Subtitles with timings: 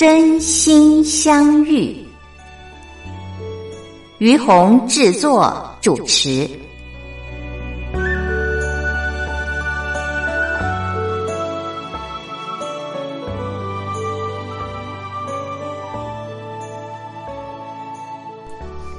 [0.00, 1.94] 真心相遇，
[4.16, 6.48] 于红制作主持。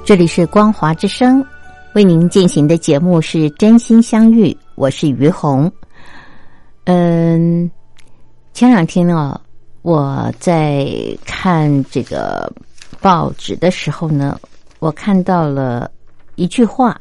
[0.04, 1.44] 这里是光华之声，
[1.96, 5.68] 为您进行的节目是《真心相遇》，我是于红。
[6.84, 7.68] 嗯，
[8.52, 9.40] 前两天呢。
[9.82, 10.86] 我在
[11.26, 12.50] 看这个
[13.00, 14.40] 报纸的时候呢，
[14.78, 15.90] 我看到了
[16.36, 17.00] 一句话，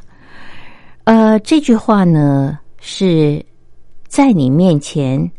[1.04, 3.46] 呃，这句话呢是
[4.08, 5.32] 在你面前，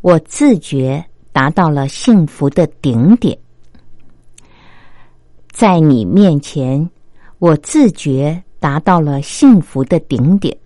[0.00, 3.36] 我自觉达到了幸福的顶点。
[5.50, 6.88] 在你面前，
[7.40, 10.56] 我自觉达到了幸福的顶点。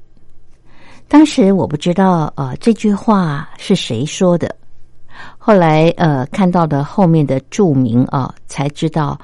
[1.08, 4.54] 当时我不知道，呃，这句话是谁说的。
[5.42, 9.18] 后来，呃，看到的后面的注明啊，才知道，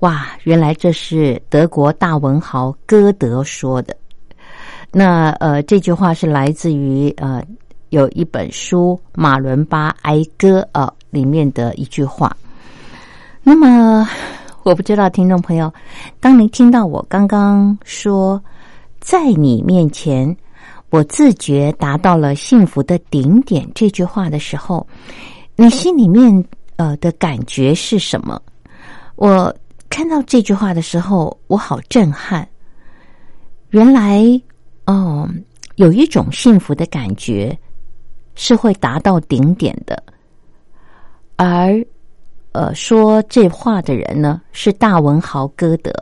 [0.00, 3.96] 哇，原来这是德国大文豪歌德说的。
[4.90, 7.42] 那呃，这句话是来自于呃，
[7.88, 12.36] 有一本书《马伦巴哀歌》啊里面的一句话。
[13.42, 14.06] 那么，
[14.64, 15.72] 我不知道听众朋友，
[16.20, 18.38] 当您听到我刚刚说
[19.00, 20.36] 在你面前，
[20.90, 24.86] 我自觉达到了幸福的顶点这句话的时候。
[25.62, 28.42] 你心里面呃的感觉是什么？
[29.14, 29.54] 我
[29.88, 32.48] 看到这句话的时候，我好震撼。
[33.70, 34.20] 原来
[34.86, 35.28] 哦，
[35.76, 37.56] 有一种幸福的感觉
[38.34, 40.02] 是会达到顶点的。
[41.36, 41.80] 而
[42.50, 45.92] 呃，说这话的人呢是大文豪歌德。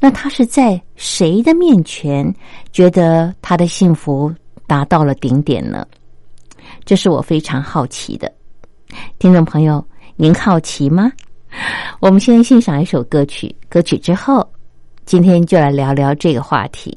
[0.00, 2.34] 那他是在谁的面前
[2.72, 4.32] 觉得他的幸福
[4.66, 5.86] 达到了顶点呢？
[6.86, 8.32] 这是我非常好奇的。
[9.18, 9.84] 听众朋友，
[10.16, 11.10] 您好奇吗？
[12.00, 14.46] 我们先欣赏一首歌曲，歌曲之后，
[15.04, 16.94] 今天就来聊聊这个话题。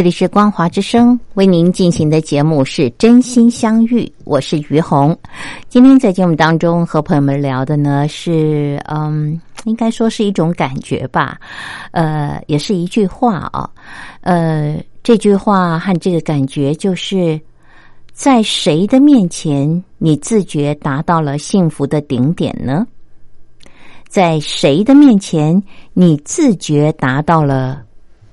[0.00, 5.14] 这里是光华之声为您进行的节目是真心相遇，我是于红。
[5.68, 11.38] 今天在节目当中和朋友们聊的呢是，嗯，应该说是一种感觉吧，
[11.90, 13.68] 呃，也是一句话啊，
[14.22, 17.38] 呃，这句话和这个感觉就是
[18.10, 22.86] 在谁的面前你自觉达到了幸福的顶点呢？
[24.08, 25.62] 在谁的面前
[25.92, 27.82] 你自觉达到了？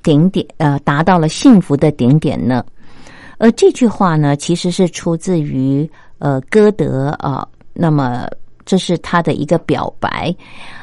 [0.07, 2.63] 顶点呃，达到了幸福的顶点呢。
[3.39, 5.89] 而这句话呢，其实是出自于
[6.19, 7.45] 呃歌德啊。
[7.73, 8.25] 那么
[8.65, 10.33] 这是他的一个表白。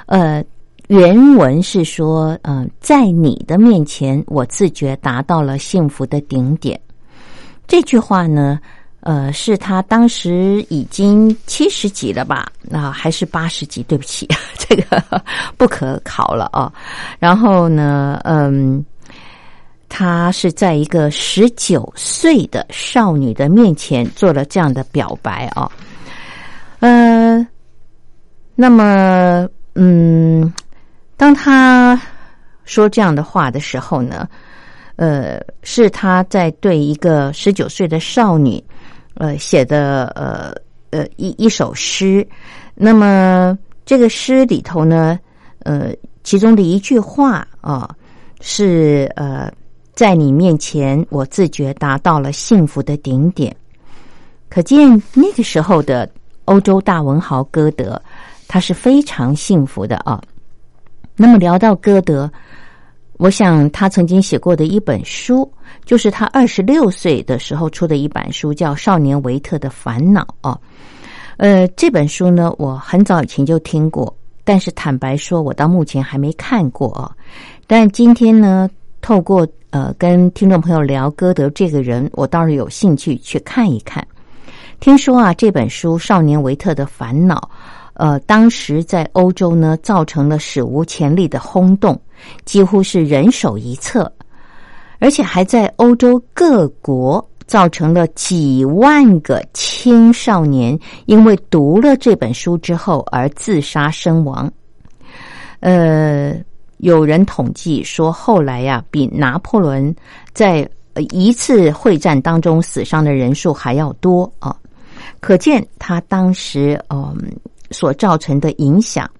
[0.04, 0.44] 呃，
[0.88, 6.78] 原文是说，嗯，在你的面前，我自觉达到了幸福的顶点。
[7.66, 8.60] 这句话呢，
[9.00, 12.46] 呃，是他当时已经七十几了吧？
[12.60, 13.82] 那还是八十几？
[13.84, 14.28] 对不起，
[14.58, 15.02] 这个
[15.56, 16.70] 不可考了啊。
[17.18, 18.84] 然后呢，嗯。
[19.96, 25.70] 他是在一个十九岁的少女的面前做了这样的表白啊，
[26.80, 27.46] 呃，
[28.56, 30.52] 那么，嗯，
[31.16, 31.96] 当他
[32.64, 34.28] 说这样的话的时候呢，
[34.96, 38.60] 呃，是他在对一个十九岁的少女，
[39.14, 40.52] 呃，写的呃
[40.90, 42.26] 呃一一首诗。
[42.74, 43.56] 那么
[43.86, 45.16] 这个诗里头呢，
[45.60, 45.94] 呃，
[46.24, 47.88] 其中的一句话啊，
[48.40, 49.48] 是呃。
[49.94, 53.54] 在你面前，我自觉达到了幸福的顶点。
[54.48, 56.08] 可见那个时候的
[56.46, 58.00] 欧洲大文豪歌德，
[58.48, 60.20] 他是非常幸福的啊。
[61.16, 62.30] 那么聊到歌德，
[63.18, 65.48] 我想他曾经写过的一本书，
[65.84, 70.58] 就是他二十六岁的时候出的一本书，叫《少年维特的烦恼》啊。
[71.36, 74.12] 呃，这本书呢，我很早以前就听过，
[74.44, 77.10] 但是坦白说，我到目前还没看过啊。
[77.66, 78.68] 但今天呢，
[79.00, 84.06] 透过呃，跟听众朋友聊歌德这个人，我倒是有兴趣去看一看。
[84.78, 87.50] 听说啊，这本书《少年维特的烦恼》，
[87.94, 92.00] 呃，当时在欧洲呢，造成了史无前例的轰动，
[92.44, 94.08] 几乎是人手一册，
[95.00, 104.48] 而且还在欧洲各国造成了几万个青少年因为读了这本书之后而自杀身亡。
[105.58, 106.32] 呃。
[106.84, 109.94] 有人统计说，后来呀，比拿破仑
[110.34, 110.68] 在
[111.12, 114.54] 一次会战当中死伤的人数还要多啊！
[115.18, 117.16] 可见他当时嗯
[117.70, 119.10] 所造成的影响。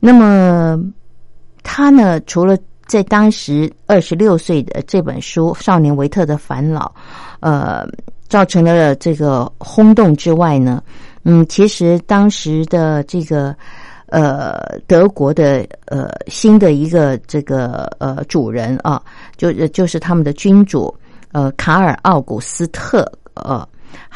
[0.00, 0.80] 那么
[1.62, 6.90] 他呢，除了在当时二十六岁的这本书《少年维特的烦恼》
[7.40, 7.86] 呃
[8.26, 10.82] 造成了这个轰动之外呢，
[11.24, 13.54] 嗯，其实当时的这个。
[14.16, 19.02] 呃，德国的呃新的一个这个呃主人啊，
[19.36, 20.94] 就就是他们的君主
[21.32, 23.04] 呃卡尔奥古斯特
[23.34, 23.68] 呃，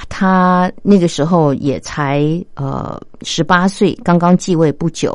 [0.08, 2.22] 他那个时候也才
[2.54, 5.12] 呃十八岁，刚刚继位不久，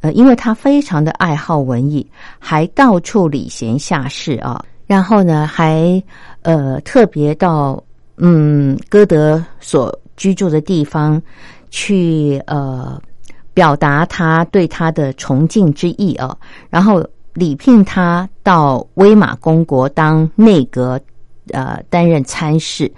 [0.00, 2.04] 呃，因为他非常的爱好文艺，
[2.40, 6.02] 还到处礼贤下士啊，然后呢，还
[6.42, 7.80] 呃特别到
[8.16, 11.22] 嗯歌德所居住的地方
[11.70, 13.00] 去呃。
[13.56, 16.36] 表达他对他的崇敬之意啊，
[16.68, 21.00] 然后礼聘他到威马公国当内阁，
[21.52, 22.92] 呃，担任参事。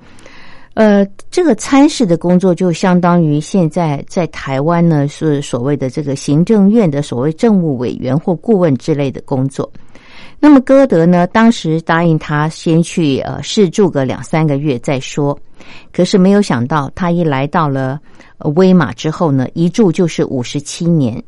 [0.74, 9.70] 呃，这个参事的工作就相当于现在在台湾呢是所谓的这个行政院的所谓政务委员或顾问之类的工作。
[10.40, 15.38] 那么歌德呢，当时答应他先去呃试住个两三个月再说，
[15.92, 17.98] 可是没有想到他一来到了。
[18.54, 21.20] 威马之后呢，一住就是五十七年，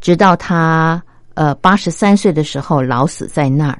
[0.00, 1.02] 直到他
[1.34, 3.78] 呃八十三岁的时候老死在那儿。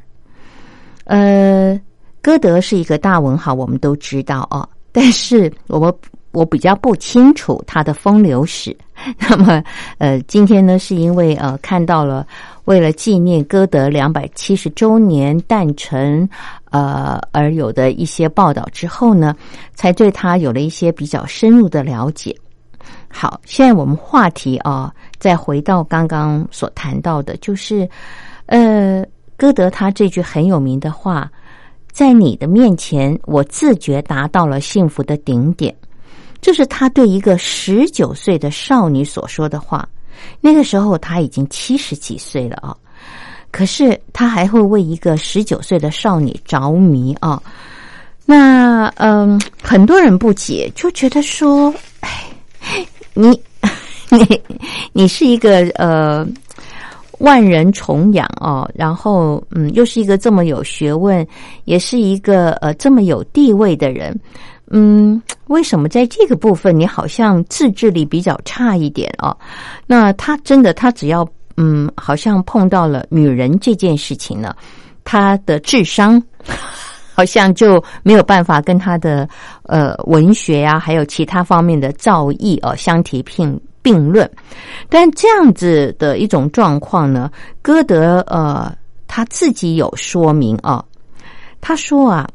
[1.04, 1.80] 呃，
[2.20, 5.94] 歌德是一个大文豪，我们都知道哦，但是我们
[6.32, 8.76] 我比较不清楚他的风流史。
[9.18, 9.62] 那么
[9.98, 12.26] 呃，今天呢，是因为呃看到了
[12.64, 16.28] 为了纪念歌德两百七十周年诞辰
[16.70, 19.36] 呃而有的一些报道之后呢，
[19.74, 22.34] 才对他有了一些比较深入的了解。
[23.08, 27.88] 好，现在我们话题啊，再回到刚刚所谈到的，就是，
[28.46, 29.04] 呃，
[29.36, 31.30] 歌德他这句很有名的话，
[31.92, 35.72] 在你的面前，我自觉达到了幸福的顶点，
[36.44, 39.88] 这是他对一个十九岁的少女所说的话。
[40.42, 42.76] 那个时候他已经七十几岁了啊，
[43.50, 47.42] 可是他还会为一个十九岁的少女着迷啊。
[48.26, 52.10] 那嗯，很多人不解，就觉得说，哎。
[53.16, 53.28] 你，
[54.10, 54.42] 你，
[54.92, 56.26] 你是一个呃，
[57.18, 61.24] 万人崇仰哦，然后嗯，又是一个这么有学问，
[61.64, 64.18] 也是一个呃这么有地位的人，
[64.70, 69.36] 嗯，为什么在这个部分你好像自制力比较差一点哦？
[69.86, 74.54] 那他真的，他只要嗯，好像碰到了女人这件事情呢，
[75.04, 76.22] 他的智商
[77.14, 79.28] 好像就没有办法跟他的
[79.64, 83.60] 呃文学呀，还有其他方面的造诣哦相提并。
[83.84, 84.26] 并论，
[84.88, 87.30] 但这样子的一种状况呢，
[87.60, 88.74] 歌德呃
[89.06, 90.82] 他自己有说明啊，
[91.60, 92.26] 他说啊，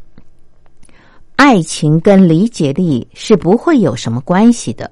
[1.39, 4.91] 爱情跟理解力是不会有什么关系的。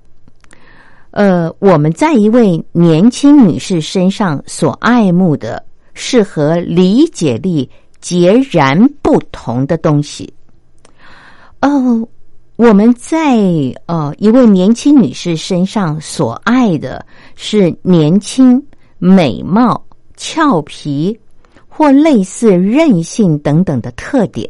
[1.12, 5.62] 呃，我们在一位年轻女士身上所爱慕的，
[5.94, 10.34] 是和理解力截然不同的东西。
[11.62, 12.08] 哦。
[12.56, 13.38] 我们在
[13.86, 18.60] 呃一位年轻女士身上所爱的是年轻、
[18.98, 19.86] 美貌、
[20.16, 21.20] 俏皮
[21.68, 24.50] 或类似任性等等的特点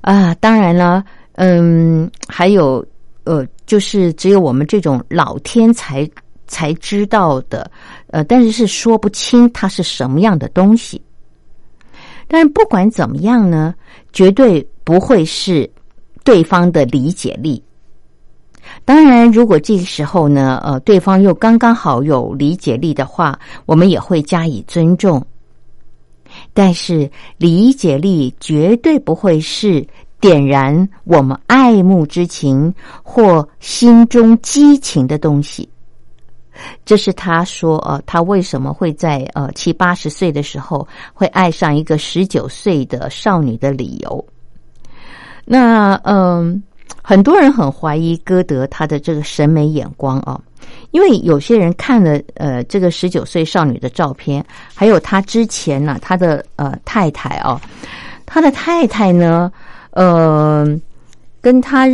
[0.00, 1.04] 啊，当然了，
[1.34, 2.84] 嗯，还有
[3.24, 6.08] 呃，就是只有我们这种老天才
[6.46, 7.70] 才知道的，
[8.08, 11.00] 呃，但是是说不清它是什么样的东西。
[12.28, 13.74] 但是不管怎么样呢，
[14.12, 15.70] 绝对不会是。
[16.22, 17.60] 对方的理解力，
[18.84, 25.26] 当然，如果这个时候呢，呃，对方又刚刚好有理解力的话，我们也会加以尊重。
[26.52, 29.86] 但是，理解力绝对不会是
[30.20, 35.68] 点燃我们爱慕之情或心中激情的东西。
[36.84, 44.22] 这是他说，呃，他为什么会在呃七八十岁的时候会爱上一个十九岁的少女的理由。
[45.46, 46.62] 那嗯，
[47.02, 50.40] 很多人很怀疑歌德他的这个审美眼光啊，
[50.90, 57.60] 因为有些人看了呃这个十九岁少女的照片，还有他之前呢他的呃太太啊，
[58.26, 59.50] 他的太太呢
[59.92, 60.66] 呃
[61.40, 61.88] 跟他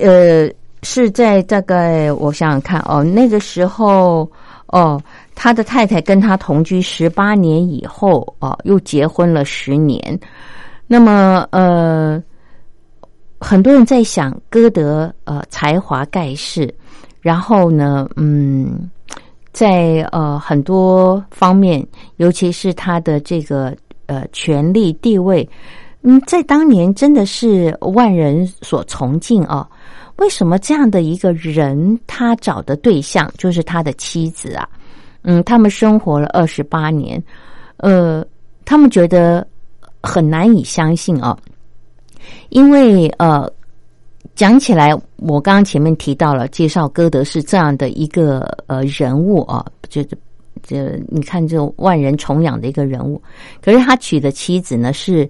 [0.00, 0.48] 呃
[0.82, 4.30] 是在大概我想想看哦那个时候
[4.68, 5.02] 哦
[5.34, 10.18] 他的太太跟他同居十八年以后哦又结婚了十年，
[10.86, 12.22] 那么呃。
[13.40, 16.72] 很多人在想，歌德呃才华盖世，
[17.20, 18.90] 然后呢，嗯，
[19.52, 21.86] 在呃很多方面，
[22.16, 23.76] 尤其是他的这个
[24.06, 25.46] 呃权力地位，
[26.02, 29.68] 嗯，在当年真的是万人所崇敬啊。
[30.16, 34.68] 为什么这样的一个人，他找的对象就是他的妻子啊？
[35.22, 37.22] 嗯，他们生活了二十八年，
[37.78, 38.24] 呃，
[38.64, 39.46] 他们觉得
[40.02, 41.36] 很难以相信啊。
[42.48, 43.50] 因为呃，
[44.34, 50.08] 讲起来，我刚刚前面提到了介绍歌德是这样的一个呃人物啊，就是
[50.62, 53.20] 这你看这万人崇仰的一个人物。
[53.62, 55.28] 可是他娶的妻子呢，是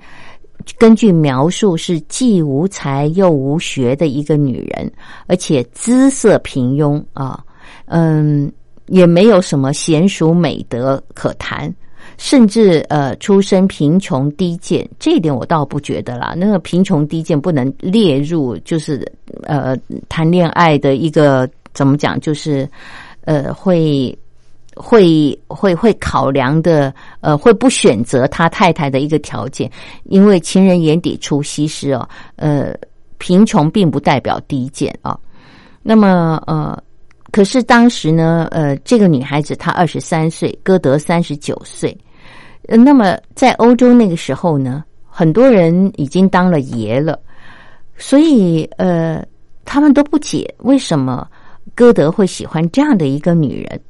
[0.79, 4.91] 根据描述是既无才又无学的一个女人，
[5.27, 7.45] 而且姿色平庸啊，
[7.87, 8.51] 嗯，
[8.87, 11.75] 也没有什么娴熟美德可谈。
[12.17, 16.35] 甚至呃，出身贫穷低贱，这一点我倒不觉得啦。
[16.37, 19.05] 那个贫穷低贱不能列入，就是
[19.43, 19.77] 呃，
[20.09, 22.69] 谈恋爱的一个怎么讲，就是
[23.23, 24.17] 呃，会
[24.77, 29.71] 会会会考量的，呃，会不选择他太太的一个条件，
[30.05, 32.09] 因为情人眼底出西施哦。
[32.37, 32.75] 呃，
[33.19, 35.19] 贫穷并不代表低贱啊。
[35.83, 36.81] 那么呃，
[37.31, 41.97] 可是当时呢，呃，这个女孩子她二十三岁，歌德三十九岁。
[42.67, 47.19] 那么，在欧洲那个时候呢，很多人已经当了爷了，
[47.97, 49.25] 所以呃，
[49.65, 51.29] 他们都不解为什么
[51.75, 53.81] 歌德会喜欢这样的一个女人。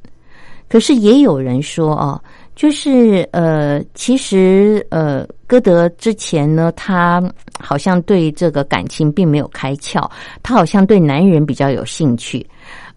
[0.67, 2.19] 可是也有人说啊，
[2.55, 7.21] 就是呃，其实呃，歌德之前呢，他
[7.59, 10.09] 好像对这个感情并没有开窍，
[10.41, 12.45] 他好像对男人比较有兴趣。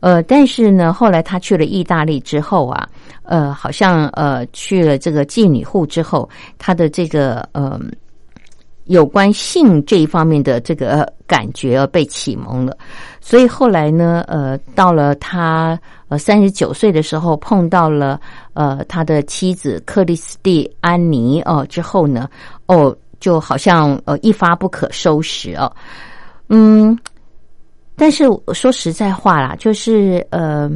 [0.00, 2.88] 呃，但是呢，后来他去了意大利之后啊，
[3.24, 7.80] 呃，好像呃去了这个妓女户之后，他的这个呃
[8.84, 12.78] 有关性这一方面的这个感觉被启蒙了，
[13.20, 15.76] 所以后来呢，呃，到了他
[16.06, 18.20] 呃三十九岁的时候，碰到了
[18.54, 22.28] 呃他的妻子克里斯蒂安妮哦之后呢，
[22.66, 25.70] 哦，就好像呃一发不可收拾哦，
[26.50, 26.96] 嗯。
[27.98, 28.24] 但是
[28.54, 30.70] 说实在话啦，就是呃，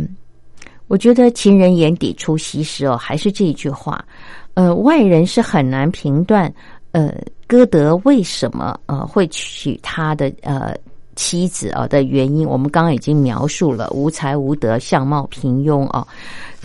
[0.88, 4.04] 我觉得情人眼底出西施哦，还是这一句话，
[4.54, 6.52] 呃，外人是很难评断，
[6.90, 7.14] 呃，
[7.46, 10.74] 歌德为什么呃会娶他的呃
[11.14, 16.06] 妻子啊的原因，我们刚刚已经描述了无才无德、相貌平庸啊，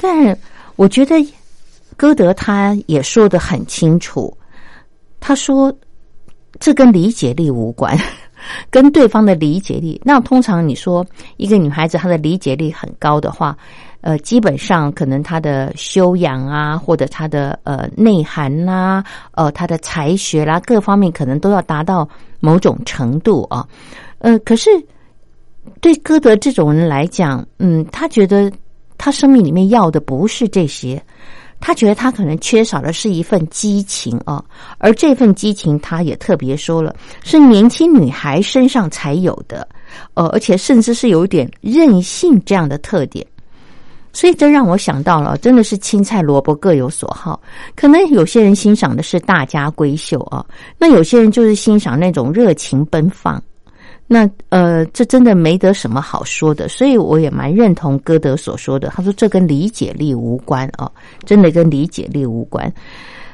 [0.01, 0.37] 但
[0.75, 1.15] 我觉得
[1.95, 4.35] 歌德他也说的很清楚，
[5.19, 5.73] 他说
[6.59, 7.97] 这跟理解力无关，
[8.69, 9.99] 跟对方的理解力。
[10.03, 11.05] 那通常你说
[11.37, 13.57] 一个女孩子她的理解力很高的话，
[14.01, 22.07] 呃，基本上可能她的修养啊，或者她的呃内涵呐，呃，她的才学啦，各方面可能都要达到
[22.39, 23.67] 某种程度啊。
[24.19, 24.69] 呃，可是
[25.81, 28.51] 对歌德这种人来讲，嗯，他觉得
[28.97, 31.01] 他生命里面要的不是这些。
[31.59, 34.43] 他觉得他可能缺少的是一份激情啊，
[34.77, 39.67] 而这份激情，他也特别说了，是年轻女孩身上才有的，
[40.13, 43.25] 呃，而且甚至是有点任性这样的特点。
[44.13, 47.39] 所以这让我想到了，真的是青菜萝卜各有所好。
[47.75, 50.43] 可能有些人欣赏的是大家闺秀啊，
[50.79, 53.41] 那有些人就是欣赏那种热情奔放。
[54.07, 58.87] 那呃，这真的没得什么好说的，所以我也蛮认同歌德所说的。
[58.95, 60.89] 他说这跟理解力无关啊，
[61.25, 62.73] 真的跟理解力无关。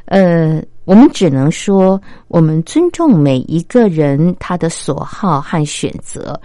[0.05, 6.39] 呃，我们只能说，我们尊重每一个人他的所好和选择，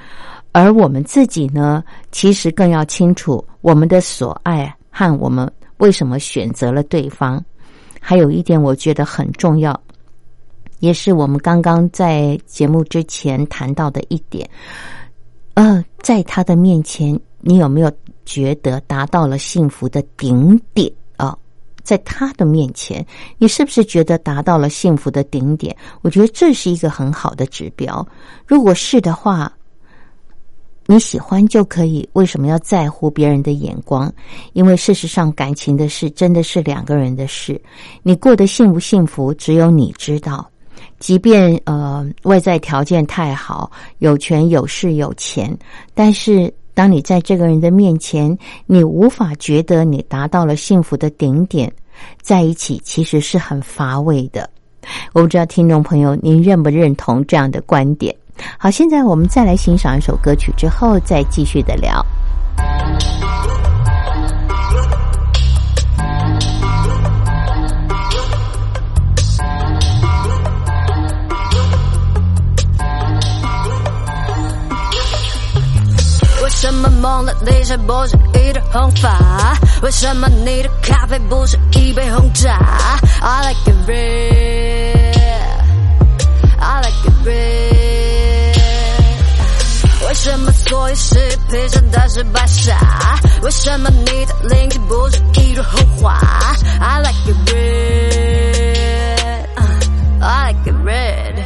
[0.53, 7.43] 而我们自己呢，其实更要清楚我们的所爱和我们为什么选择了对方。
[7.99, 9.79] 还有一点，我觉得很重要。
[10.81, 14.49] 也是我们刚刚在节目之前谈到的一点，
[15.55, 17.91] 呃，在他的面前，你有没有
[18.25, 21.37] 觉得达到了幸福的顶点啊？
[21.83, 23.05] 在他的面前，
[23.39, 25.75] 你是不是觉得达到了幸福的顶点？
[26.03, 28.07] 我觉得这是一个很好的指标。
[28.47, 29.53] 如果是的话，
[30.87, 32.09] 你喜欢就可以。
[32.13, 34.13] 为什么要在乎别人的眼光？
[34.53, 37.61] 因为事实上，感情的事真的是两个人的事。
[38.03, 40.49] 你过得幸不幸福，只有你知道。
[40.99, 45.57] 即便呃外在条件太好，有权有势有钱，
[45.95, 51.73] 但是当你在这个人的面前，你无法觉得你达到了幸福的顶点，
[52.21, 54.49] 在一起其实是很乏味的。
[55.13, 58.15] 我不知道听众朋友您认不认同这样的观点？
[58.59, 62.05] 好，现在我们再来欣赏一首歌曲，之后再继续的聊。
[76.79, 79.59] 么梦了理财不是一朵红发？
[79.83, 85.19] 为什么你的咖啡不是一杯红茶？I like it red,
[86.59, 88.59] I like it red。
[90.07, 92.75] 为什么所有事配上的是白纱？
[93.43, 96.21] 为什么你的灵气不是一朵红花
[96.81, 99.47] ？I like it red,
[100.21, 101.45] I like it red。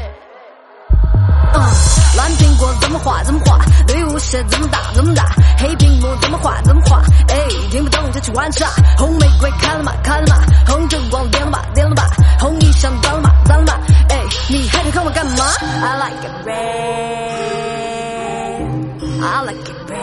[2.16, 5.24] 蓝苹果怎么画怎么画，绿舞鞋怎么打怎么打，
[5.58, 7.38] 黑屏幕怎么画怎么画，哎，
[7.70, 8.68] 听不懂就去玩耍。
[8.98, 13.74] 红玫瑰开了吗开了吗，红灯光点了吧点了吧，红衣裳脏了吗脏了吗，
[14.10, 15.44] 哎，你还想看我干嘛
[15.82, 16.52] ？I like it red,
[19.22, 20.02] I like it red,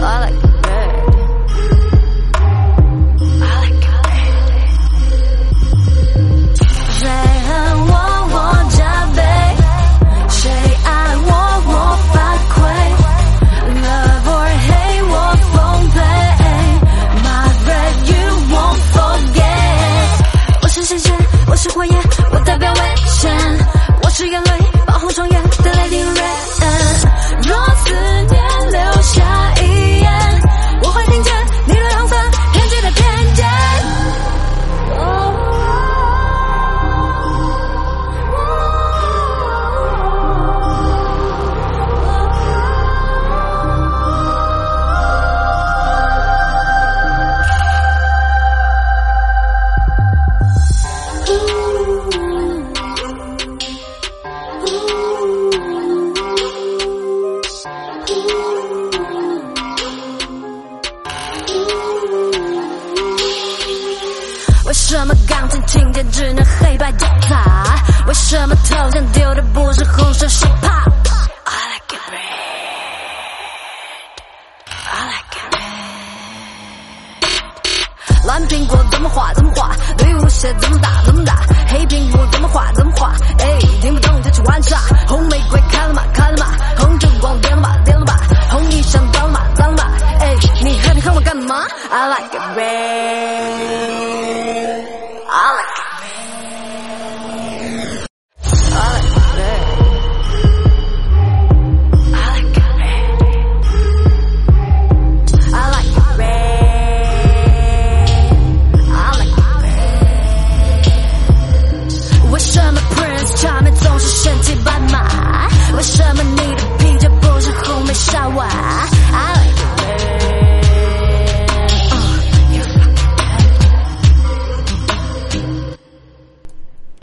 [0.00, 0.49] I like it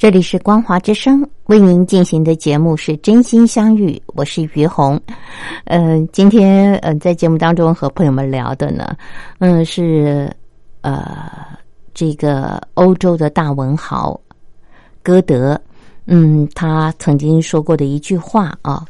[0.07, 4.97] 这里是光华之声为您进行的节目是真心相遇，我是于红。
[5.65, 8.95] 嗯，今天呃在节目当中和朋友们聊的呢，
[9.39, 10.33] 嗯是
[10.79, 11.29] 呃
[11.93, 14.17] 这个欧洲的大文豪
[15.03, 15.59] 歌德，
[16.05, 18.85] 嗯他曾经说过的一句话啊，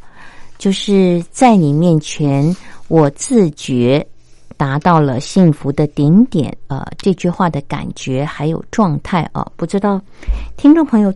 [0.60, 2.56] 就是在你面前，
[2.90, 4.08] 我自觉。
[4.58, 10.02] 达到了幸福的顶点，呃，这句话的感觉还有状态啊，不知道
[10.58, 11.14] 听众朋友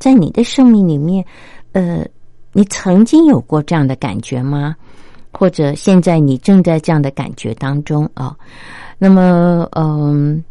[0.00, 1.24] 在你的生命里面，
[1.70, 2.04] 呃，
[2.52, 4.74] 你曾经有过这样的感觉吗？
[5.32, 8.36] 或者现在你正在这样的感觉当中啊？
[8.98, 10.44] 那么，嗯，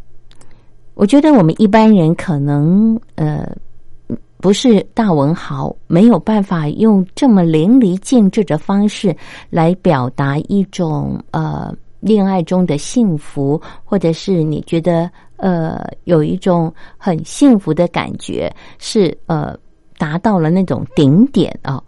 [0.94, 3.46] 我觉得我们一般人可能呃
[4.38, 9.14] 不是大文豪，没有办法用这么淋漓尽致的方式
[9.50, 11.76] 来表达一种呃。
[12.00, 19.58] 恋爱中的幸福，或者是你觉得呃有一种很幸福的感觉，是呃
[19.98, 21.82] 达到了那种顶点啊。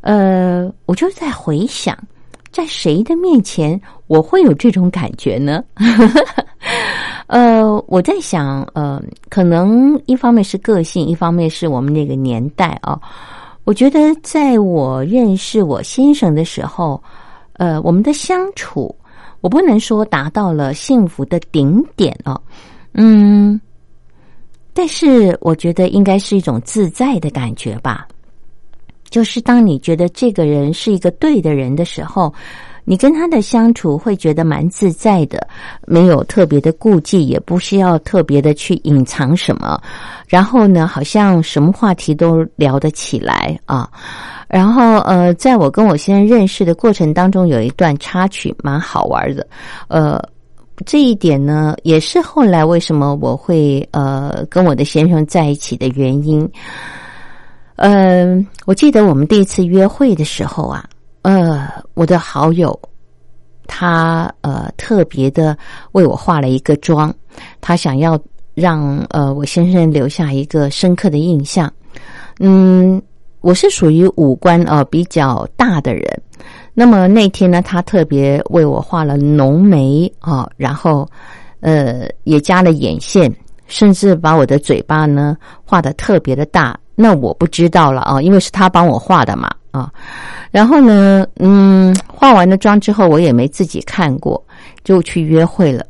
[0.00, 1.96] 呃，我就在回想，
[2.50, 5.64] 在谁的面前我会有这种感觉呢？
[7.26, 12.98] 呃，我在想，呃，可能一方面是个性，一方面是我们那个年代啊。
[13.64, 17.02] 我觉得在我认识我先生的时候，
[17.54, 18.94] 呃，我们的相处。
[19.40, 22.40] 我不能说达到了幸福的顶点哦，
[22.92, 23.60] 嗯，
[24.72, 28.06] 但是我觉得应该是一种自在的感觉吧。
[29.10, 32.32] 就是当你觉得这个人是一个对的人的时候，
[32.88, 35.46] 你跟他的相处会觉得蛮自在的，
[35.86, 39.78] 没有特别的顾忌，也不需要特别的去隐藏什么，
[40.26, 43.86] 然后呢，好像什么话题都聊得起来啊。
[44.48, 49.46] 然后，呃，在我跟我先生认识的过程当中，有一段插曲蛮好玩的，
[49.88, 50.18] 呃，
[50.86, 56.50] 这一点呢，也是后来为什么我会呃跟我的先生在一起的原因。
[57.76, 60.84] 嗯，我记得我们第一次约会的时候啊，
[61.28, 62.80] 呃，我的好友
[63.66, 65.54] 他呃特别的
[65.92, 67.14] 为我化了一个妆，
[67.60, 68.18] 他想要
[68.54, 71.70] 让呃我先生留下一个深刻的印象，
[72.40, 73.00] 嗯。
[73.40, 76.02] 我是属于五官呃比较大的人，
[76.74, 81.08] 那么那天呢，他特别为我画了浓眉啊，然后
[81.60, 83.32] 呃也加了眼线，
[83.68, 86.76] 甚至把我的嘴巴呢画的特别的大。
[86.96, 89.92] 那我不知道了啊，因为是他帮我画的嘛啊。
[90.50, 94.42] 然后呢，嗯，化完了妆之后，我也没自己看过，
[94.84, 95.84] 就去约会了。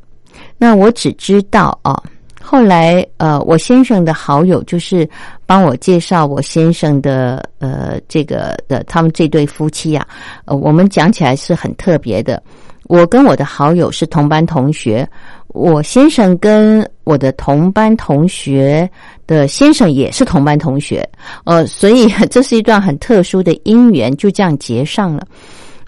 [0.56, 2.02] 那我只知道啊。
[2.40, 5.06] 后来，呃，我先生的好友就是
[5.44, 10.06] 帮我介绍我先生的，呃，这个的他们这对夫妻呀，
[10.46, 12.42] 呃，我们讲起来是很特别的。
[12.84, 15.06] 我跟我的好友是同班同学，
[15.48, 18.88] 我先生跟我的同班同学
[19.26, 21.08] 的先生也是同班同学，
[21.44, 25.26] 呃， 所以这是一段很特殊的姻缘，就这样结上了。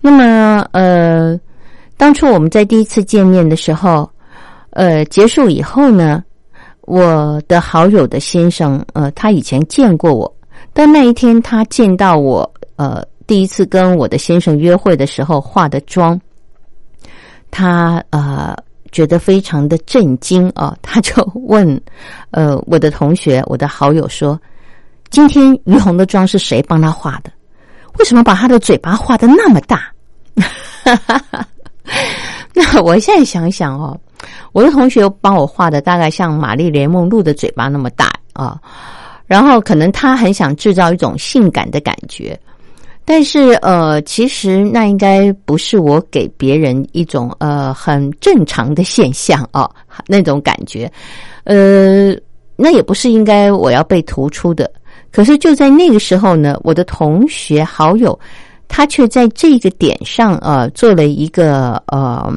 [0.01, 1.38] 那么，呃，
[1.96, 4.11] 当初我们在第一次见面的时候，
[4.70, 6.25] 呃，结束以后呢？
[6.83, 10.37] 我的好友的先生，呃，他以前见过我，
[10.73, 16.20] 但那一天他见到我，呃，第一次跟我的先生约会的时候化的妆，
[17.49, 18.57] 他呃
[18.92, 21.81] 觉得非常的震惊啊， 他就问，
[22.31, 24.40] 呃，我的同学，我的好友说，
[25.11, 27.31] 今天于红的妆是谁帮他画的？
[27.98, 29.92] 为什么把他的嘴巴画的那么大？
[32.55, 33.98] 那我现在想想哦。
[34.53, 38.61] 我的同学帮我画的大概像玛丽莲梦露的嘴巴那么大啊，
[39.26, 42.38] 然后可能他很想制造一种性感的感觉，
[43.05, 49.71] 但是呃，其实那应该不是我给别人一种呃很正常的现象啊
[50.07, 50.91] 那种感觉，
[51.45, 52.15] 呃，
[52.57, 54.71] 那也不是应该我要被突出的。
[55.11, 58.19] 可是就在那个时候呢，我的同学好友
[58.69, 62.33] 他却在这个点上呃做了一个呃。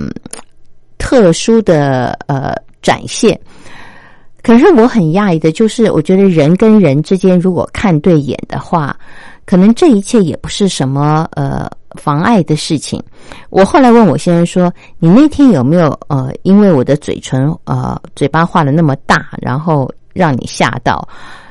[1.00, 3.38] 特殊的呃展现，
[4.44, 8.96] 可是我很讶异的，就是我觉得人跟人之间如果看对眼的话，
[9.46, 13.02] 可能这一切也不是什么呃妨碍的事情。
[13.50, 21.08] 我后来问我先生说：“你那天有没有呃，因为我的嘴唇呃嘴巴画的那么大，然后让你吓到？”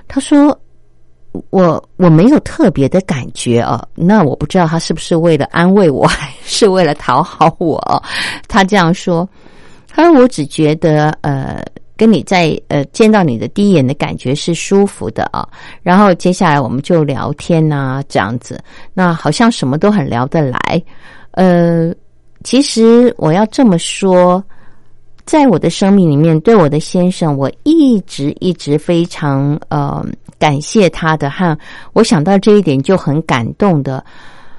[0.06, 0.56] 他说
[1.48, 7.80] ：“我我没有特别的感觉啊。”那我不知道他是不是为了安慰我，还是为了讨好我？
[8.48, 9.26] 他这样说。
[9.94, 11.62] 他说：“我只觉得，呃，
[11.96, 15.46] 跟你在呃见到你的第一眼的感觉是舒服的啊。
[15.82, 18.62] 然后接下来我们就聊天呐，这样子，
[18.94, 20.82] 那好像什么都很聊得来。
[21.32, 21.92] 呃，
[22.44, 24.42] 其实我要这么说，
[25.24, 30.04] 在我的生命里面，对我的先生，我一直一直非常呃
[30.38, 31.56] 感谢他的，哈，
[31.92, 34.04] 我想到这一点就很感动的。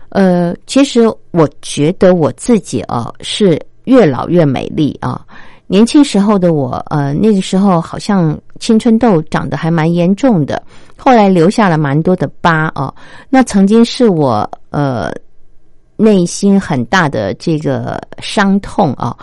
[0.09, 5.25] 呃，其实我觉得我自己哦是越老越美丽啊。
[5.73, 10.61] 年轻时候的我，呃，那个时候好像青春痘长得还蛮严重的，
[10.95, 12.93] 后来留下了蛮多的疤哦。
[13.27, 15.11] 那曾经是我呃
[15.95, 19.17] 内心很大的这个伤痛啊，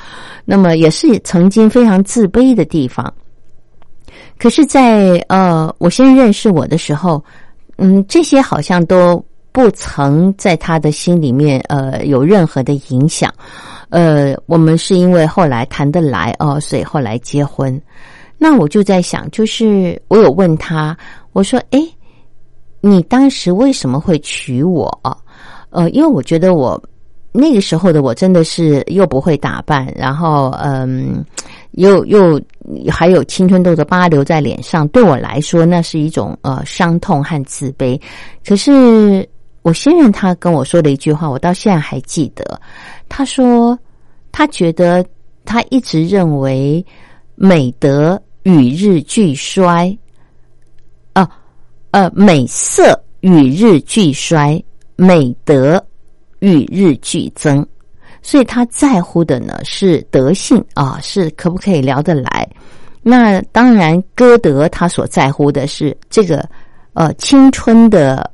[0.44, 3.14] 那么也是曾经非常自卑的地方。
[4.36, 7.22] 可是，在呃我先认识我的时候，
[7.76, 13.32] 嗯，这些好像都不曾在他的心里面呃有任何的影响。
[13.90, 17.81] 呃，我们是因为后来谈得来哦，所以后来结婚。
[18.38, 20.96] 那我就在想，就是我有问他，
[21.33, 21.79] 我说：“哎，
[22.81, 24.88] 你当时为什么会娶我？”
[25.70, 26.83] 呃，因为我觉得我
[27.33, 31.24] 那个时候的我真的是又不会打扮，然后嗯，
[31.72, 32.40] 又又
[32.90, 38.00] 还有青春痘的疤留在脸上，对我来说那是一种呃伤痛和自卑。
[38.44, 39.29] 可是
[39.62, 42.59] 我先生他跟我说的一句话，我到现在还记得。
[43.11, 43.79] 他说
[44.33, 45.05] ：“他觉得
[45.44, 46.83] 他一直认为
[47.35, 49.94] 美德与日俱衰，
[51.12, 51.29] 啊
[51.90, 54.62] 呃，美色与日俱衰，
[54.96, 55.85] 美德
[56.38, 57.66] 与日俱增。
[58.23, 62.49] 所以他在乎的呢是德性啊，是可不可以聊得来。
[63.03, 66.49] 那当然，歌德他所在乎的是这个
[66.94, 68.31] 呃青春的。”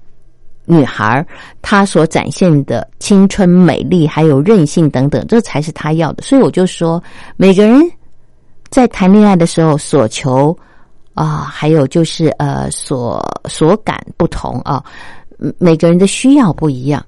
[0.67, 1.25] 女孩
[1.63, 6.23] 她所展现的青春、美丽，还有韧性等等，这才是她要的。
[6.23, 7.03] 所以我就说，
[7.37, 7.81] 每个人
[8.69, 10.57] 在谈恋爱的时候所求
[11.15, 14.85] 啊，还有就是呃所所感不同啊，
[15.59, 17.03] 每个人的需要不一样。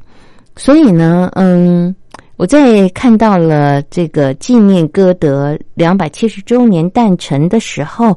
[0.56, 1.94] 所以呢，嗯，
[2.36, 8.16] 我在看到了这个纪念歌德两百七十周年诞辰的时候，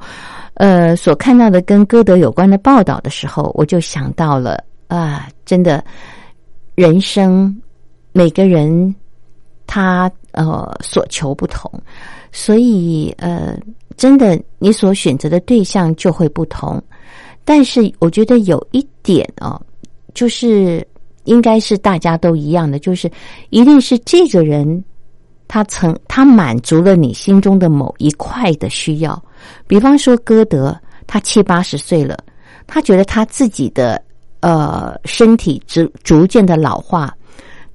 [0.54, 4.64] 呃，所看到的跟歌德有关的报道的时候，我就想到了。
[4.98, 5.82] 啊，真的，
[6.76, 7.62] 人生
[8.12, 8.94] 每个人
[9.66, 11.72] 他呃所求不同，
[12.34, 13.58] 所以呃，
[13.96, 16.84] 真的你所选择的对象就会不同。
[17.46, 19.58] 但是我觉得有一点哦，
[20.14, 20.86] 就是
[21.24, 23.10] 应该是大家都一样的，就是
[23.50, 24.84] 一定是这个人
[25.48, 29.24] 他曾他满足了你心中的某一块的需要。
[29.68, 30.78] 比方说歌德，
[31.08, 32.18] 他七八十岁了，
[32.68, 34.04] 他觉得他自己的。
[34.42, 37.16] 呃，身体逐逐渐的老化，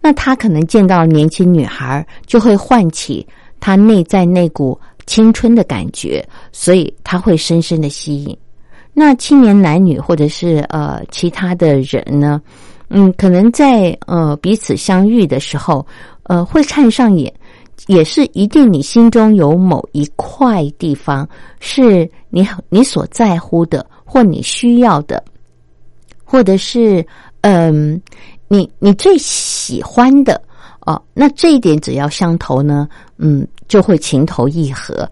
[0.00, 3.26] 那他可能见到年轻女孩，就会唤起
[3.58, 8.36] 他内在那股青春的感觉，所以他会深深的吸引。
[8.92, 12.40] 那青年男女或者是呃其他的人呢，
[12.88, 15.86] 嗯，可能在呃彼此相遇的时候，
[16.24, 17.32] 呃，会看上眼，
[17.86, 21.28] 也是一定你心中有某一块地方
[21.60, 25.22] 是你你所在乎的或你需要的。
[26.26, 27.06] 或者是，
[27.42, 27.98] 嗯，
[28.48, 30.42] 你你最喜欢的
[30.80, 35.08] 哦，那这一点只要相投呢，嗯，就会情投意合，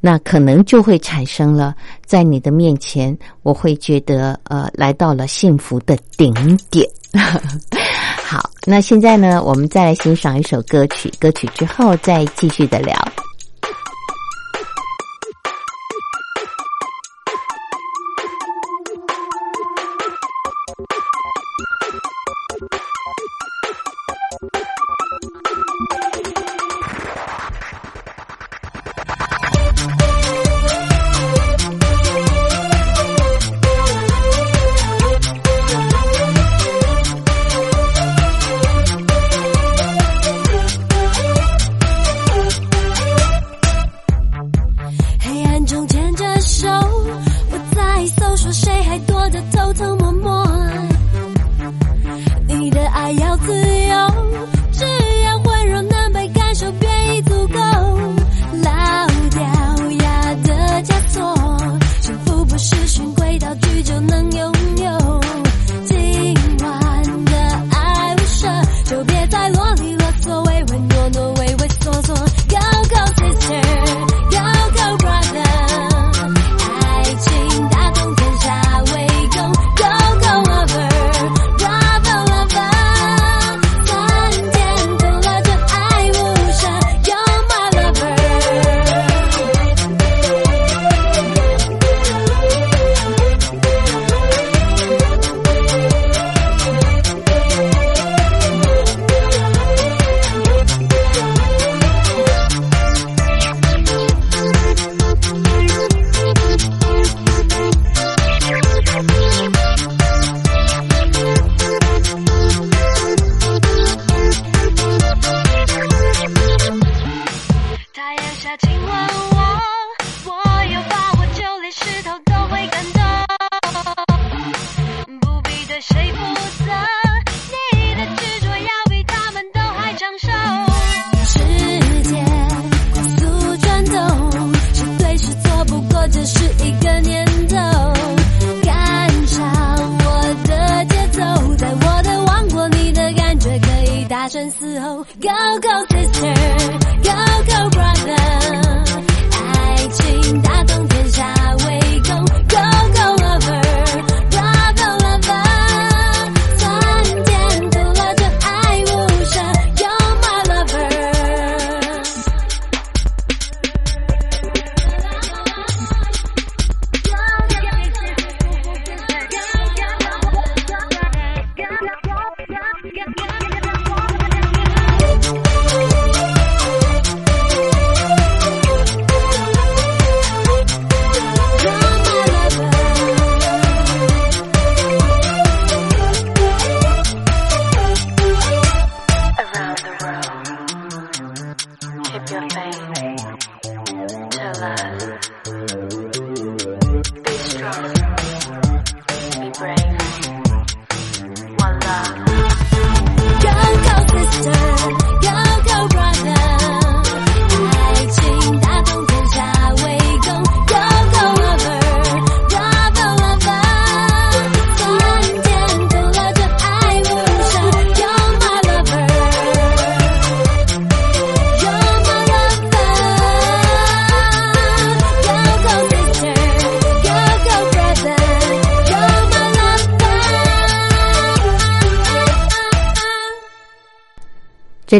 [0.00, 1.74] 那可能就会产生了
[2.06, 6.32] 在你的面前，我会觉得呃，来到了幸福的顶
[6.70, 6.88] 点。
[8.24, 12.96] 好，那现在呢，我们再来欣赏一首歌曲，歌曲之后再继续的聊。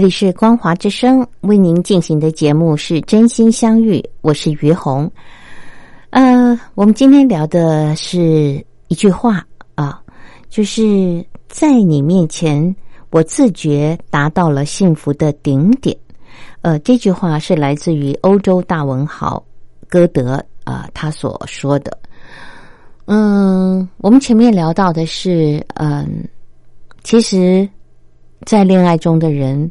[0.02, 5.08] 这里是光华之声为您进行的节目是真心相遇，我是于红。
[6.10, 10.02] 呃，我们今天聊的是一句话啊，
[10.50, 12.74] 就是在你面前，
[13.10, 15.96] 我自觉达到了幸福的顶点。
[16.62, 19.40] 呃，这句话是来自于欧洲大文豪
[19.88, 21.96] 歌德啊、他所说的。
[23.04, 26.28] 嗯，我们前面聊到的是，嗯，
[27.04, 27.68] 其实，
[28.44, 29.70] 在恋爱中的人，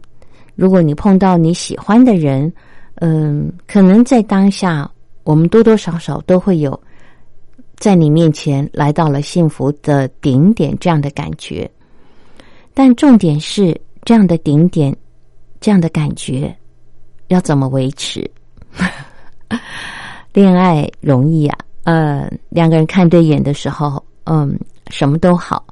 [0.62, 2.54] 如果你碰到你喜欢的人，
[2.98, 4.88] 嗯，可能在当下，
[5.24, 6.80] 我们多多少少都会有
[7.78, 11.68] 在你面前来到了幸福的顶点这样的感觉。
[12.76, 14.96] 但重点是，这样的顶点，
[15.60, 16.56] 这样的感觉，
[17.30, 18.30] 要怎么维持？
[20.32, 24.56] 恋爱容易啊，呃，两个人看对眼的时候，嗯，
[24.92, 25.66] 什么都好。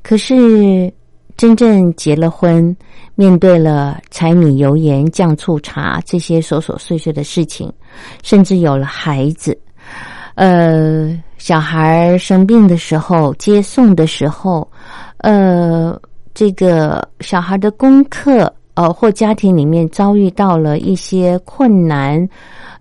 [0.00, 0.94] 可是
[1.42, 2.76] 真正结了婚，
[3.16, 7.68] 面对了柴米油盐酱醋茶这些琐琐碎碎的事情，
[8.22, 9.58] 甚至有了孩子，
[10.36, 14.70] 呃，小孩生病的时候，接送的时候，
[15.16, 16.00] 呃，
[16.32, 22.24] 这个小孩的功课，呃，或家庭里面遭遇到了一些困难，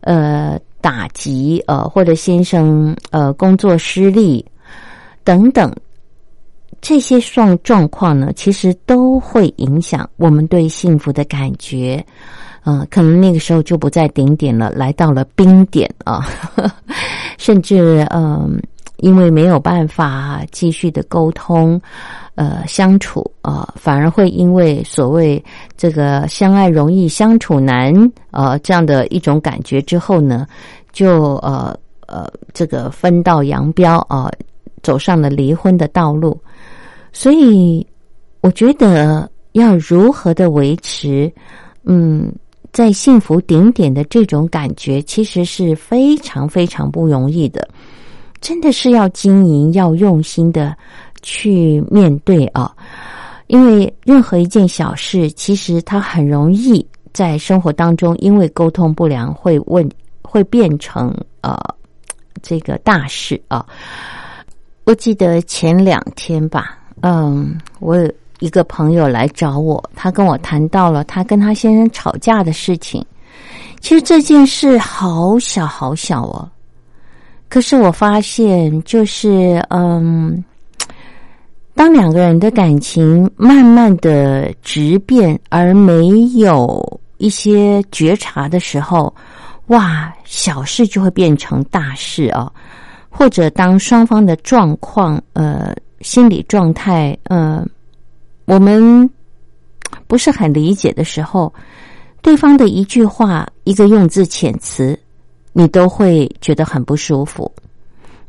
[0.01, 4.45] 呃，打击，呃，或者先生呃工作失利
[5.23, 5.73] 等等，
[6.81, 12.03] 这些状状况呢，其实都会影响我们对幸福的感觉。
[12.63, 16.19] 嗯、可能那个时候就不在顶点了，来到了冰点啊，
[16.55, 16.71] 呵 呵
[17.37, 18.61] 甚至嗯、
[18.97, 21.81] 因为没有办法继续的沟通，
[22.35, 25.43] 呃，相处啊、反而会因为所谓
[25.75, 27.93] 这个相爱容易相处难，
[28.29, 30.45] 呃，这样的一种感觉之后呢，
[30.91, 31.75] 就呃
[32.07, 34.29] 呃，这个分道扬镳啊、
[34.83, 36.39] 走上了离婚的道路。
[37.13, 37.85] 所以，
[38.41, 41.31] 我觉得要如何的维持，
[41.83, 42.31] 嗯，
[42.71, 47.67] 在幸福顶点的这种感觉，其实是非常非常不容易的。
[48.39, 50.75] 真的是要经营，要用心的
[51.21, 52.75] 去面对啊！
[53.45, 56.83] 因为任何一件小事，其实它很容易
[57.13, 59.87] 在生活当中，因为沟通不良，会问
[60.23, 61.55] 会变成呃
[62.41, 63.63] 这个大事啊。
[64.85, 73.05] 我记得前两天吧，嗯，我有一个朋友来找我，他跟我谈到了他跟他先生吵架的事情。
[73.79, 76.47] 其实这件事好小好小哦，
[77.49, 80.43] 可是我发现，就是嗯，
[81.73, 89.11] 当两个人的感情慢慢的质变，而没有一些觉察的时候，
[89.67, 92.51] 哇，小事就会变成大事哦。
[93.09, 97.65] 或者当双方的状况，呃，心理状态，呃，
[98.45, 99.09] 我们
[100.07, 101.53] 不是很理解的时候，
[102.21, 104.97] 对方的一句话、一个用字遣词，
[105.53, 107.51] 你都会觉得很不舒服。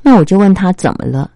[0.02, 1.30] 那我就问他怎么了？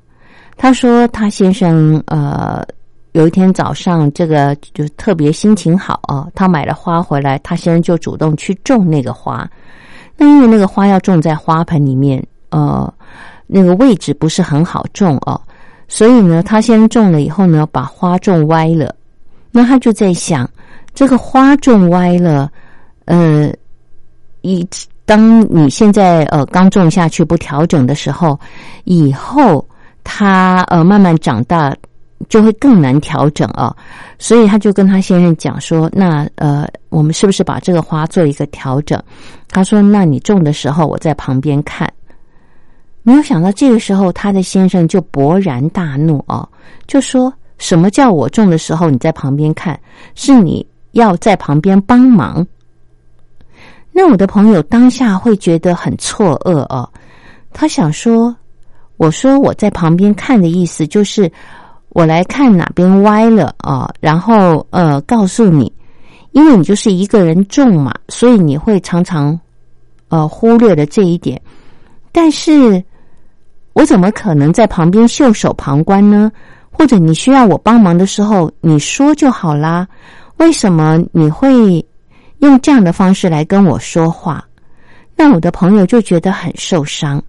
[0.57, 2.67] 他说他先生呃
[3.13, 9.49] 有一天早上这个就特别心情好啊，他买了花回来，他先生就主动去种那个花。
[10.17, 12.93] 那因为那个花要种在花盆里面，呃，
[13.47, 15.41] 那个位置不是很好种哦，
[15.89, 18.95] 所以呢，他先种了以后呢，把花种歪了。
[19.51, 20.49] 那他就在想，
[20.95, 22.51] 这个花种歪了，
[23.05, 23.51] 呃，
[24.43, 24.67] 以
[25.05, 28.39] 当你现在呃刚种下去不调整的时候，
[28.85, 29.67] 以后
[30.03, 31.75] 它呃慢慢长大
[32.29, 33.75] 就会更难调整啊。
[34.19, 39.01] 所以他就跟他先生讲说，那呃，我们是不是把这个花做一个调整？
[39.51, 41.91] 他说，那你种的时候我在旁边看。
[43.07, 46.49] 没有想到这个时候，他的先生就勃然大怒哦，
[46.89, 49.79] 就说什么叫我种的时候你在旁边看，
[50.17, 52.45] 是你要在旁边帮忙。
[53.93, 56.91] 那我的朋友当下会觉得很错愕哦，
[57.53, 58.35] 他想说，
[58.97, 61.31] 我说我在旁边看的意思就是
[61.91, 65.73] 我来看哪边歪了啊，然后呃告诉你，
[66.33, 69.39] 因为你就是一个人种嘛，所以你会常常
[70.09, 71.41] 呃忽略了这一点。
[72.11, 72.83] 但是
[73.77, 76.33] 我怎么可能在旁边袖手旁观呢？
[76.71, 79.87] 或者你需要我帮忙的时候，你说就好啦。
[80.39, 81.85] 为什么你会
[82.39, 84.43] 用这样的方式来跟我说话？
[85.15, 87.23] 那我的朋友就觉得很受伤，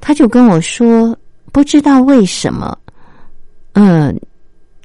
[0.00, 1.14] 他就跟我说
[1.52, 2.74] ：“不知道为什么，
[3.74, 4.18] 嗯，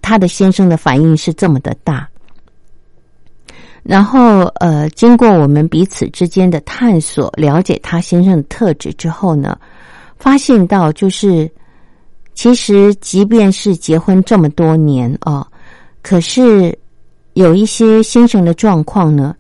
[0.02, 2.06] 他的先生的反应是这么的大。”
[3.84, 9.58] 然后，呃，经过我们彼此之间的探索，了解他先生的特质之后呢，
[10.20, 11.50] 发现到就是，
[12.34, 15.46] 其实即便是结婚这么多年哦，
[16.02, 16.78] 可是
[17.34, 19.36] 有一些先生的状况呢。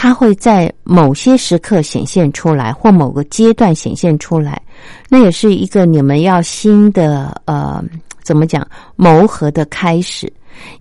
[0.00, 4.62] 他会在某些时刻显现出来，或某个阶段显现出来，
[5.08, 7.82] 那也是一个你们要新的呃，
[8.22, 8.64] 怎么讲
[8.94, 10.32] 谋合的开始。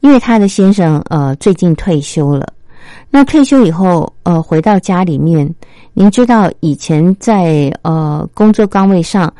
[0.02, 2.54] 因为他的先生呃最近退休了，
[3.10, 5.54] 那退休以后呃回到家里面，
[5.94, 9.34] 您知道以前在呃工作岗位上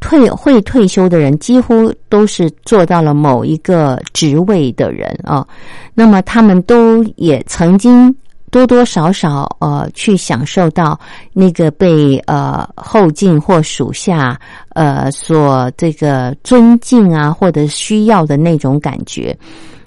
[0.00, 5.46] 退会退休的人，几乎都是做到了某一个职位的人啊，
[5.94, 8.14] 那么他们都也曾经。
[8.50, 10.98] 多多少少呃，去享受到
[11.34, 19.36] 那个被呃后进或属下呃所这个尊敬啊，或者需要的那种感觉。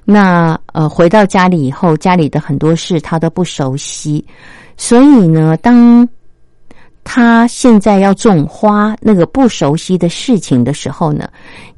[0.04, 4.26] 那呃回到家里以后，家里的很多事他都不熟悉，
[4.78, 6.08] 所以呢，当
[7.04, 11.30] 他现在要种花那个不熟悉的事情的时候呢，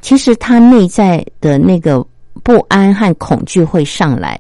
[0.02, 2.06] 其实他内在的那个
[2.44, 4.40] 不安和恐惧会上来。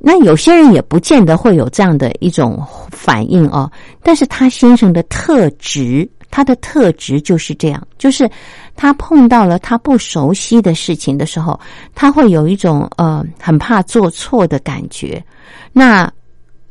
[0.00, 3.70] 那有些人也不见得会有这样的一种反应哦，
[4.02, 8.30] 但是他先生的特质，他的特质就是这样，就是
[8.78, 11.58] 他碰到了他不熟悉的事情的时候，
[11.96, 15.20] 他会有一种呃很怕做错的感觉。
[15.72, 16.08] 那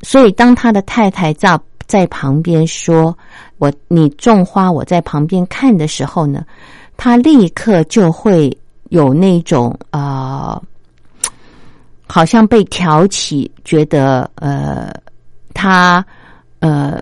[0.01, 3.15] 所以当他的太太在在旁边说
[3.59, 6.45] ：“我你种花，我在旁边看的时候呢，
[6.95, 8.57] 他立刻就会
[8.89, 10.61] 有那种啊。”
[12.09, 14.89] 好像被挑起，觉得呃，
[15.53, 16.05] 他
[16.59, 16.97] 呃，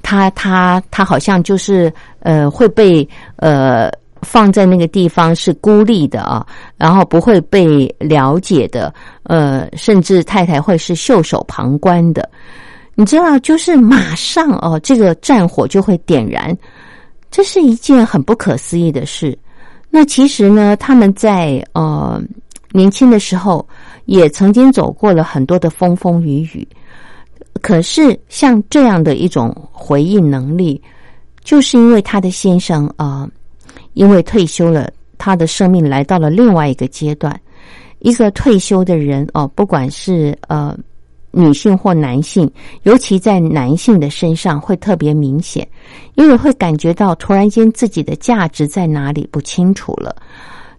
[0.00, 3.90] 他他他好像就是呃会被呃
[4.22, 6.46] 放在那个地方是孤立的啊，
[6.76, 8.92] 然后不会被了解的，
[9.24, 12.28] 呃，甚至太太会是袖手旁观的。
[12.94, 16.56] 你知道，就是马上哦，这个战火就会点燃，
[17.30, 19.36] 这是一件很不可思议的事。
[19.88, 22.22] 那其实呢，他们在呃
[22.72, 23.66] 年轻的时候。
[24.06, 26.66] 也曾经走过了很多的风风雨雨，
[27.62, 30.82] 可是像这样的一种回应能力，
[31.44, 33.28] 就是因为他的先生啊，
[33.94, 37.38] 因为退休了，他的生命来到了另外一个阶段。
[37.98, 40.74] 一个退休的人哦，不管是呃
[41.32, 42.50] 女性或男性，
[42.84, 45.68] 尤其在男性的身上会特别明显，
[46.14, 50.16] 因为会感觉到突然间自己的价值在哪里不清楚了。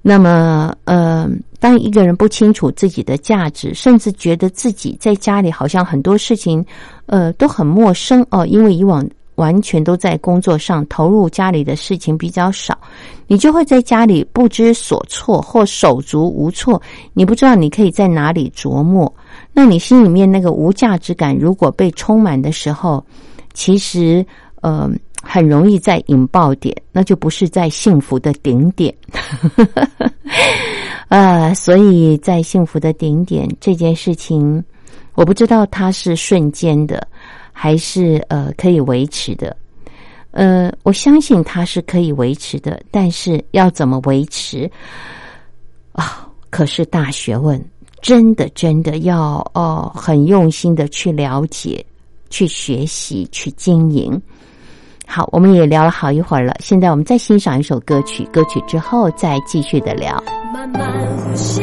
[0.01, 6.65] 那么，呃，当一个人不清楚自己的价值，甚至觉得自己在家里好像很多事情，
[7.05, 9.07] 呃，都很陌生哦，因为以往
[9.41, 12.77] 完全都在工作上投入，家里的事情比较少，
[13.25, 16.79] 你就会在家里不知所措或手足无措，
[17.13, 19.11] 你不知道你可以在哪里琢磨。
[19.51, 23.03] 那你心里面那个无价值感如果被充满的时候，
[23.53, 24.23] 其实，
[24.61, 24.89] 呃。
[25.23, 28.91] 很容易在引爆点，那就不是在幸福的顶点。
[31.09, 34.63] 呃，所以在幸福的顶点这件事情，
[35.13, 37.07] 我不知道它是瞬间的，
[37.51, 39.55] 还是呃可以维持的。
[40.31, 44.69] 呃，我相信它是可以维持的，但是要怎么维持
[45.91, 46.25] 啊？
[46.49, 47.61] 可是大学问，
[48.01, 51.85] 真的真的要哦，很用心的去了解、
[52.29, 54.21] 去学习、去经营。
[55.05, 56.55] 好，我们也聊了好一会儿了。
[56.59, 60.23] 现在我们再欣赏一首歌曲，歌曲之后再继续的聊。
[60.53, 61.61] 慢慢呼吸。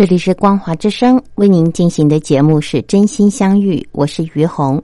[0.00, 4.82] 这里是光华之声为您进行的节目是真心相遇，我是于红。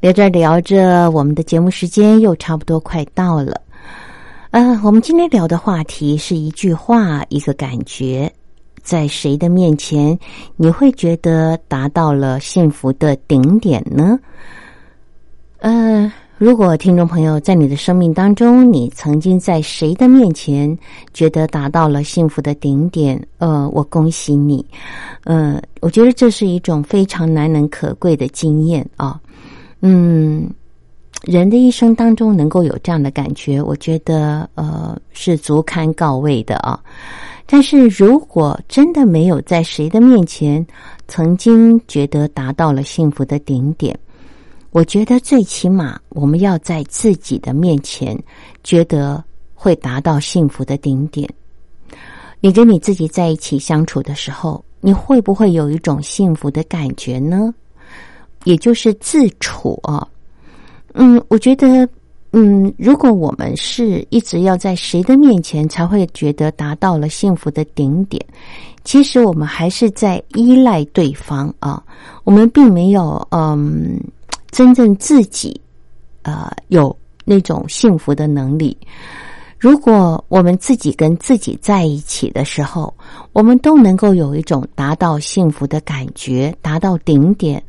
[0.00, 3.60] 聊着聊着，我们的节目时间又差不多快到了。
[4.50, 8.28] 呃，我们今天聊的话题是一句话，一个感觉，
[8.82, 10.18] 在谁的面前
[10.56, 14.18] 你会觉得达到了幸福的顶点呢？
[15.60, 16.12] 呃。
[16.42, 20.76] 如果听众朋友在你的生命当中，你曾经在谁的面前
[21.14, 23.24] 觉得达到了幸福的顶点？
[23.38, 24.66] 呃，我恭喜你。
[25.22, 29.20] 呃，我觉得这是一种非常难能可贵的经验啊。
[29.82, 30.50] 嗯，
[31.22, 36.76] 人的一生当中能够有这样的感觉，我觉得呃是足堪告慰的啊。
[37.46, 40.66] 但是如果真的没有在谁的面前
[41.06, 43.96] 曾经觉得达到了幸福的顶点，
[44.72, 48.18] 我觉得最起码我们要在自己的面前
[48.64, 49.22] 觉得
[49.54, 51.28] 会达到幸福的顶点。
[52.40, 57.54] 你跟你自己在一起相处的时候，你会不会有一种幸福的感觉呢？
[58.44, 60.08] 也就是自处啊。
[60.94, 61.86] 嗯，我觉得，
[62.32, 68.24] 嗯，如果我们是一直要在谁的面前才会觉得达到了幸福的顶点，
[68.84, 71.84] 其实我们还是在依赖对方啊。
[72.24, 74.00] 我们并没有嗯。
[74.52, 75.60] 真正自己，
[76.22, 78.76] 呃，有那种幸福的能力。
[79.58, 82.92] 如果我们自己跟自己在一起的时候，
[83.32, 87.62] 我们都能够有一种达到幸福的感觉，达到顶点。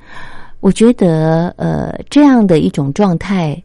[0.59, 3.61] 我觉得，呃，这样的一种状态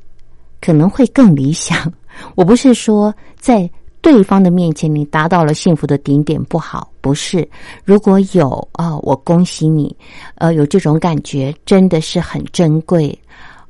[0.60, 1.92] 可能会更理想。
[2.34, 3.68] 我不是说在
[4.00, 7.46] 对方的面前你达到了幸福的顶点不好，不是。
[7.84, 9.94] 如果有啊，我恭喜你，
[10.36, 13.16] 呃，有这种感觉真的是很珍贵，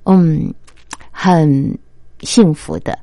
[0.04, 0.52] 嗯，
[1.10, 1.78] 很
[2.20, 2.98] 幸福的。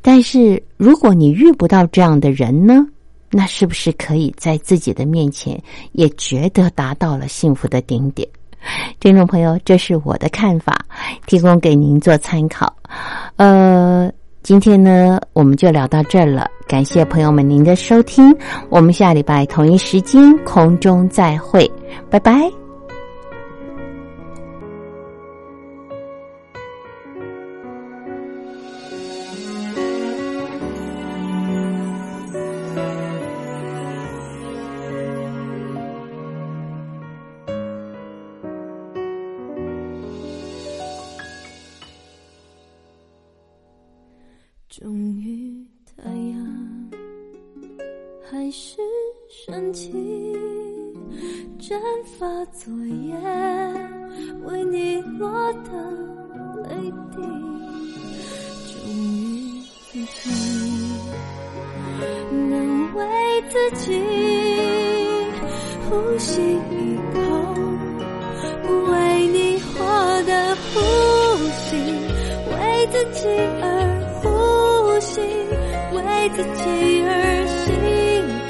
[0.00, 2.84] 但是如果你遇不到这样的人呢，
[3.30, 5.62] 那是不是可以在自己的面前
[5.92, 8.26] 也觉得达到了幸福的顶点？
[9.00, 10.74] 听众朋友，这是我的看法，
[11.26, 12.74] 提供给您做参考。
[13.36, 14.10] 呃。
[14.44, 16.46] 今天呢，我们就聊到这儿了。
[16.68, 18.36] 感谢朋友们您的收听，
[18.68, 21.68] 我们下礼拜同一时间空中再会，
[22.10, 22.63] 拜拜。
[52.18, 53.12] 发昨夜
[54.44, 55.70] 为你落的
[56.62, 56.76] 泪
[57.10, 57.16] 滴。
[58.70, 59.60] 终于，
[59.90, 60.30] 自己
[62.30, 63.00] 能为
[63.48, 63.82] 自己
[65.88, 66.40] 呼吸
[66.70, 67.18] 一口，
[68.62, 68.94] 不为
[69.28, 69.72] 你活
[70.22, 70.78] 的呼
[71.58, 71.74] 吸，
[72.52, 72.54] 为
[72.92, 73.26] 自己
[73.60, 73.64] 而
[74.22, 74.24] 呼
[75.00, 75.12] 吸。
[75.92, 75.98] 为
[76.30, 76.62] 自己
[77.06, 77.12] 而
[77.46, 77.66] 心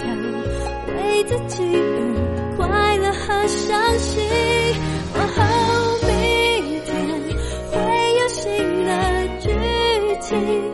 [0.00, 0.02] 跳，
[0.94, 1.56] 为自己
[3.26, 4.22] 快乐和伤心。
[5.14, 5.42] 往后
[6.06, 6.92] 明天
[7.70, 7.74] 会
[8.20, 8.90] 有新的
[9.40, 9.48] 剧
[10.20, 10.73] 情，